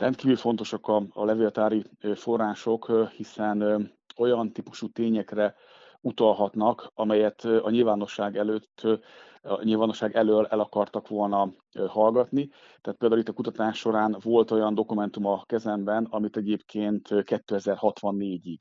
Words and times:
Rendkívül 0.00 0.36
fontosak 0.36 0.88
a, 0.88 1.02
a 1.12 1.24
levéltári 1.24 1.84
források, 2.14 3.08
hiszen 3.16 3.90
olyan 4.16 4.52
típusú 4.52 4.88
tényekre 4.88 5.54
utalhatnak, 6.00 6.90
amelyet 6.94 7.44
a 7.44 7.70
nyilvánosság 7.70 8.36
előtt, 8.36 8.82
a 9.42 9.62
nyilvánosság 9.62 10.16
elől 10.16 10.46
el 10.46 10.60
akartak 10.60 11.08
volna 11.08 11.54
hallgatni. 11.86 12.48
Tehát 12.80 12.98
például 12.98 13.20
itt 13.20 13.28
a 13.28 13.32
kutatás 13.32 13.78
során 13.78 14.16
volt 14.22 14.50
olyan 14.50 14.74
dokumentum 14.74 15.26
a 15.26 15.42
kezemben, 15.44 16.04
amit 16.04 16.36
egyébként 16.36 17.08
2064-ig 17.10 18.60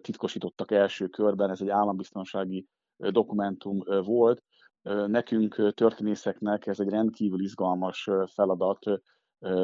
titkosítottak 0.00 0.70
első 0.70 1.06
körben, 1.06 1.50
ez 1.50 1.60
egy 1.60 1.70
állambiztonsági 1.70 2.66
dokumentum 2.96 3.82
volt. 4.04 4.42
Nekünk, 5.06 5.74
történészeknek 5.74 6.66
ez 6.66 6.80
egy 6.80 6.88
rendkívül 6.88 7.40
izgalmas 7.40 8.10
feladat, 8.34 8.78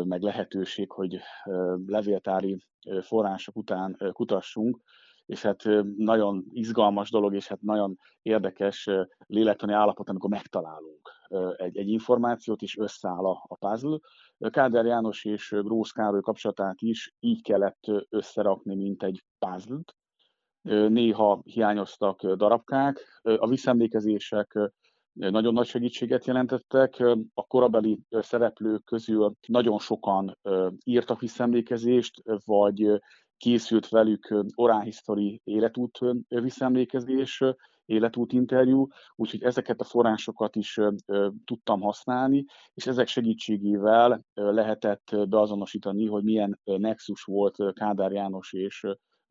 meg 0.05 0.23
lehetőség, 0.23 0.91
hogy 0.91 1.21
levéltári 1.87 2.67
források 3.01 3.57
után 3.57 3.97
kutassunk, 4.13 4.81
és 5.27 5.43
hát 5.43 5.63
nagyon 5.97 6.45
izgalmas 6.53 7.11
dolog, 7.11 7.35
és 7.35 7.49
hát 7.49 7.61
nagyon 7.61 7.99
érdekes 8.23 8.91
lélektani 9.27 9.73
állapot, 9.73 10.09
amikor 10.09 10.31
megtalálunk 10.31 11.11
egy, 11.57 11.77
egy 11.77 11.89
információt, 11.89 12.63
és 12.63 12.79
összeáll 12.79 13.25
a, 13.25 13.45
a 13.49 13.57
puzzle. 13.57 13.99
Kádár 14.51 14.85
János 14.85 15.25
és 15.25 15.55
Grósz 15.63 15.91
Károly 15.91 16.21
kapcsolatát 16.21 16.81
is 16.81 17.15
így 17.21 17.43
kellett 17.43 17.87
összerakni, 18.09 18.75
mint 18.75 19.03
egy 19.03 19.25
puzzle-t. 19.39 19.95
Néha 20.89 21.41
hiányoztak 21.45 22.27
darabkák, 22.27 23.21
a 23.23 23.49
visszaemlékezések 23.49 24.59
nagyon 25.13 25.53
nagy 25.53 25.67
segítséget 25.67 26.27
jelentettek. 26.27 27.01
A 27.35 27.47
korabeli 27.47 27.99
szereplők 28.11 28.85
közül 28.85 29.35
nagyon 29.49 29.79
sokan 29.79 30.39
írtak 30.85 31.21
visszaemlékezést, 31.21 32.23
vagy 32.45 33.01
készült 33.37 33.89
velük 33.89 34.35
Oral 34.55 34.81
History 34.81 35.41
életút 35.45 35.99
visszaemlékezés, 36.29 37.43
életút 37.85 38.33
interjú, 38.33 38.87
úgyhogy 39.15 39.43
ezeket 39.43 39.81
a 39.81 39.85
forrásokat 39.85 40.57
is 40.57 40.79
tudtam 41.45 41.81
használni, 41.81 42.45
és 42.75 42.87
ezek 42.87 43.07
segítségével 43.07 44.25
lehetett 44.35 45.17
beazonosítani, 45.29 46.07
hogy 46.07 46.25
milyen 46.25 46.61
nexus 46.65 47.23
volt 47.23 47.57
Kádár 47.73 48.13
János 48.13 48.53
és 48.53 48.87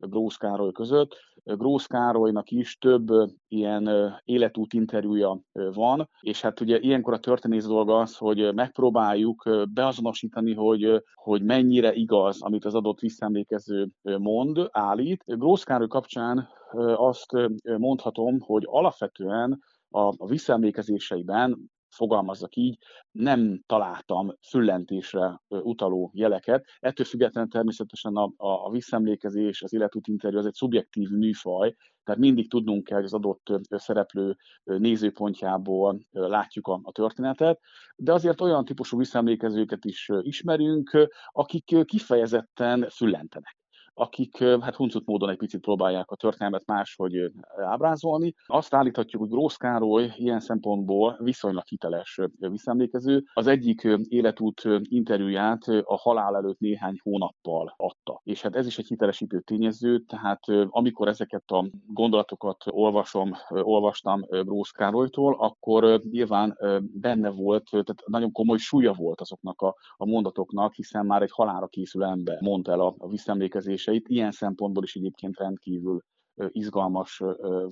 Grósz 0.08 0.36
Károly 0.36 0.72
között. 0.72 1.16
Grósz 1.44 1.86
Károlynak 1.86 2.50
is 2.50 2.78
több 2.78 3.08
ilyen 3.48 3.90
életút 4.24 4.72
interjúja 4.72 5.40
van, 5.52 6.08
és 6.20 6.40
hát 6.40 6.60
ugye 6.60 6.78
ilyenkor 6.78 7.12
a 7.12 7.18
történész 7.18 7.66
dolga 7.66 7.98
az, 7.98 8.16
hogy 8.16 8.54
megpróbáljuk 8.54 9.48
beazonosítani, 9.72 10.54
hogy, 10.54 11.02
hogy 11.14 11.42
mennyire 11.42 11.92
igaz, 11.92 12.42
amit 12.42 12.64
az 12.64 12.74
adott 12.74 13.00
visszaemlékező 13.00 13.88
mond, 14.02 14.68
állít. 14.70 15.22
Grósz 15.26 15.62
Károly 15.62 15.88
kapcsán 15.88 16.48
azt 16.96 17.32
mondhatom, 17.62 18.40
hogy 18.40 18.62
alapvetően 18.66 19.60
a 19.88 20.26
visszaemlékezéseiben 20.26 21.70
fogalmazzak 21.92 22.56
így, 22.56 22.78
nem 23.10 23.62
találtam 23.66 24.36
füllentésre 24.48 25.40
utaló 25.48 26.10
jeleket. 26.14 26.64
Ettől 26.78 27.06
függetlenül 27.06 27.50
természetesen 27.50 28.16
a, 28.16 28.32
a, 28.36 28.66
a 28.66 28.70
visszaemlékezés, 28.70 29.62
az 29.62 29.72
életút 29.72 30.06
interjú 30.06 30.38
az 30.38 30.46
egy 30.46 30.54
szubjektív 30.54 31.08
műfaj, 31.10 31.74
tehát 32.04 32.20
mindig 32.20 32.50
tudnunk 32.50 32.84
kell, 32.84 32.96
hogy 32.96 33.06
az 33.06 33.14
adott 33.14 33.52
szereplő 33.68 34.36
nézőpontjából 34.64 36.00
látjuk 36.10 36.66
a, 36.66 36.80
a 36.82 36.92
történetet, 36.92 37.60
de 37.96 38.12
azért 38.12 38.40
olyan 38.40 38.64
típusú 38.64 38.98
visszaemlékezőket 38.98 39.84
is 39.84 40.10
ismerünk, 40.20 41.08
akik 41.26 41.84
kifejezetten 41.84 42.88
füllentenek 42.88 43.61
akik 43.94 44.44
hát 44.44 44.76
huncut 44.76 45.06
módon 45.06 45.30
egy 45.30 45.36
picit 45.36 45.60
próbálják 45.60 46.10
a 46.10 46.16
történelmet 46.16 46.66
máshogy 46.66 47.32
ábrázolni. 47.56 48.34
Azt 48.46 48.74
állíthatjuk, 48.74 49.22
hogy 49.22 49.30
Grósz 49.30 49.56
Károly 49.56 50.12
ilyen 50.16 50.40
szempontból 50.40 51.16
viszonylag 51.20 51.66
hiteles 51.66 52.20
visszaemlékező. 52.38 53.24
Az 53.32 53.46
egyik 53.46 53.88
életút 54.08 54.62
interjúját 54.82 55.66
a 55.82 55.96
halál 55.96 56.36
előtt 56.36 56.58
néhány 56.58 56.98
hónappal 57.02 57.74
adta. 57.76 58.20
És 58.24 58.42
hát 58.42 58.56
ez 58.56 58.66
is 58.66 58.78
egy 58.78 58.86
hitelesítő 58.86 59.40
tényező, 59.40 59.98
tehát 59.98 60.40
amikor 60.68 61.08
ezeket 61.08 61.50
a 61.50 61.70
gondolatokat 61.86 62.64
olvasom, 62.70 63.30
olvastam 63.48 64.20
Grósz 64.28 64.70
Károlytól, 64.70 65.36
akkor 65.38 66.00
nyilván 66.10 66.58
benne 66.92 67.30
volt, 67.30 67.68
tehát 67.70 68.02
nagyon 68.06 68.32
komoly 68.32 68.58
súlya 68.58 68.92
volt 68.92 69.20
azoknak 69.20 69.60
a, 69.60 69.74
a 69.96 70.06
mondatoknak, 70.06 70.74
hiszen 70.74 71.06
már 71.06 71.22
egy 71.22 71.32
halára 71.32 71.66
készül 71.66 72.04
ember 72.04 72.40
mondta 72.40 72.72
el 72.72 72.80
a, 72.80 72.94
a 72.98 73.08
visszaemlékezés 73.08 73.81
kérdéseit. 73.84 74.08
Ilyen 74.08 74.30
szempontból 74.30 74.84
is 74.84 74.94
egyébként 74.94 75.36
rendkívül 75.36 76.02
izgalmas 76.48 77.22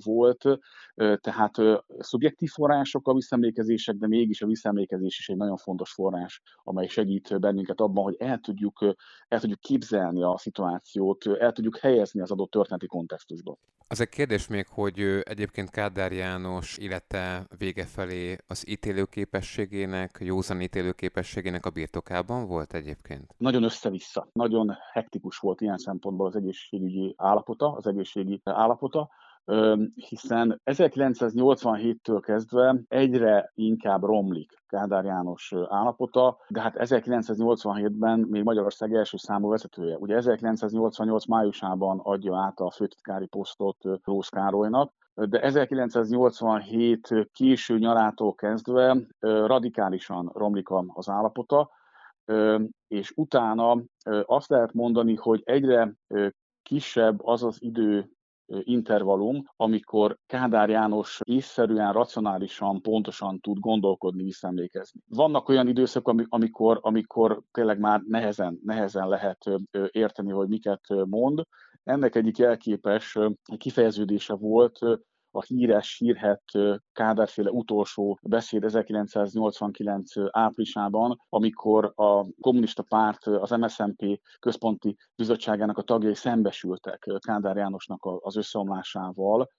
volt. 0.03 0.43
Tehát 0.95 1.57
szubjektív 1.99 2.49
források 2.49 3.07
a 3.07 3.13
visszaemlékezések, 3.13 3.95
de 3.95 4.07
mégis 4.07 4.41
a 4.41 4.47
visszaemlékezés 4.47 5.19
is 5.19 5.29
egy 5.29 5.37
nagyon 5.37 5.57
fontos 5.57 5.91
forrás, 5.91 6.41
amely 6.63 6.87
segít 6.87 7.39
bennünket 7.39 7.79
abban, 7.79 8.03
hogy 8.03 8.15
el 8.19 8.37
tudjuk, 8.37 8.95
el 9.27 9.39
tudjuk 9.39 9.59
képzelni 9.59 10.23
a 10.23 10.37
szituációt, 10.37 11.25
el 11.25 11.51
tudjuk 11.51 11.77
helyezni 11.77 12.21
az 12.21 12.31
adott 12.31 12.51
történeti 12.51 12.87
kontextusba. 12.87 13.57
Az 13.87 14.01
egy 14.01 14.09
kérdés 14.09 14.47
még, 14.47 14.67
hogy 14.67 14.99
egyébként 15.23 15.69
Kádár 15.69 16.11
János 16.11 16.77
élete 16.77 17.45
vége 17.57 17.85
felé 17.85 18.37
az 18.47 18.69
ítélőképességének, 18.69 20.17
józan 20.19 20.61
ítélőképességének 20.61 21.65
a 21.65 21.69
birtokában 21.69 22.47
volt 22.47 22.73
egyébként? 22.73 23.33
Nagyon 23.37 23.63
össze-vissza, 23.63 24.27
nagyon 24.33 24.71
hektikus 24.91 25.37
volt 25.37 25.61
ilyen 25.61 25.77
szempontból 25.77 26.27
az 26.27 26.35
egészségügyi 26.35 27.13
állapota, 27.17 27.71
az 27.71 27.87
egészségi 27.87 28.41
állapota, 28.61 29.09
hiszen 29.95 30.61
1987-től 30.65 32.19
kezdve 32.21 32.81
egyre 32.87 33.51
inkább 33.53 34.03
romlik 34.03 34.53
Kádár 34.67 35.05
János 35.05 35.53
állapota, 35.69 36.37
de 36.47 36.61
hát 36.61 36.75
1987-ben 36.77 38.19
még 38.19 38.43
Magyarország 38.43 38.93
első 38.93 39.17
számú 39.17 39.49
vezetője. 39.49 39.97
Ugye 39.97 40.15
1988 40.15 41.25
májusában 41.25 41.99
adja 41.99 42.37
át 42.37 42.59
a 42.59 42.71
főtitkári 42.71 43.25
posztot 43.25 43.77
Rósz 44.03 44.29
Károlynak, 44.29 44.93
de 45.13 45.41
1987 45.41 47.29
késő 47.31 47.77
nyarától 47.77 48.33
kezdve 48.33 48.97
radikálisan 49.19 50.31
romlik 50.33 50.67
az 50.87 51.09
állapota, 51.09 51.69
és 52.87 53.11
utána 53.15 53.81
azt 54.25 54.49
lehet 54.49 54.73
mondani, 54.73 55.15
hogy 55.15 55.41
egyre 55.43 55.93
kisebb 56.63 57.25
az 57.25 57.43
az 57.43 57.61
idő 57.61 58.09
intervallum, 58.59 59.43
amikor 59.55 60.17
Kádár 60.25 60.69
János 60.69 61.19
észszerűen, 61.23 61.93
racionálisan, 61.93 62.81
pontosan 62.81 63.39
tud 63.39 63.59
gondolkodni, 63.59 64.23
visszaemlékezni. 64.23 65.01
Vannak 65.07 65.49
olyan 65.49 65.67
időszakok, 65.67 66.25
amikor, 66.29 66.79
amikor 66.81 67.41
tényleg 67.51 67.79
már 67.79 68.01
nehezen, 68.07 68.59
nehezen 68.63 69.07
lehet 69.07 69.49
érteni, 69.91 70.31
hogy 70.31 70.47
miket 70.47 70.81
mond. 71.05 71.41
Ennek 71.83 72.15
egyik 72.15 72.39
elképes 72.39 73.17
kifejeződése 73.57 74.33
volt 74.33 74.79
a 75.31 75.41
híres, 75.41 75.97
hírhet 75.97 76.43
Kádárféle 76.93 77.49
utolsó 77.49 78.19
beszéd 78.21 78.63
1989 78.63 80.11
áprilisában, 80.31 81.21
amikor 81.29 81.91
a 81.95 82.25
kommunista 82.41 82.83
párt, 82.83 83.25
az 83.25 83.49
MSZNP 83.49 84.19
központi 84.39 84.95
bizottságának 85.15 85.77
a 85.77 85.81
tagjai 85.81 86.15
szembesültek 86.15 87.09
Kádár 87.19 87.55
Jánosnak 87.55 87.99
az 88.19 88.35
összeomlásával. 88.35 89.49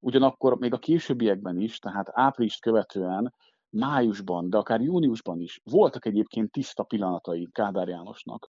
Ugyanakkor 0.00 0.58
még 0.58 0.72
a 0.72 0.78
későbbiekben 0.78 1.58
is, 1.58 1.78
tehát 1.78 2.10
áprilist 2.12 2.60
követően 2.60 3.34
májusban, 3.72 4.50
de 4.50 4.56
akár 4.56 4.80
júniusban 4.80 5.40
is 5.40 5.60
voltak 5.64 6.06
egyébként 6.06 6.50
tiszta 6.50 6.82
pillanatai 6.82 7.48
Kádár 7.52 7.88
Jánosnak. 7.88 8.48